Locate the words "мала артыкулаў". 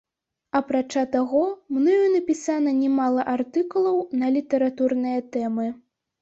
3.01-4.01